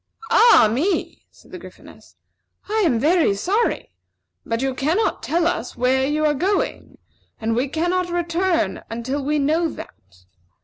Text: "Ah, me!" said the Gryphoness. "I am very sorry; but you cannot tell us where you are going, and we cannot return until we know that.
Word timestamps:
"Ah, 0.31 0.67
me!" 0.73 1.27
said 1.29 1.51
the 1.51 1.59
Gryphoness. 1.59 2.15
"I 2.67 2.81
am 2.83 2.99
very 2.99 3.35
sorry; 3.35 3.91
but 4.43 4.63
you 4.63 4.73
cannot 4.73 5.21
tell 5.21 5.45
us 5.45 5.77
where 5.77 6.07
you 6.07 6.25
are 6.25 6.33
going, 6.33 6.97
and 7.39 7.55
we 7.55 7.67
cannot 7.67 8.09
return 8.09 8.81
until 8.89 9.23
we 9.23 9.37
know 9.37 9.69
that. 9.69 10.25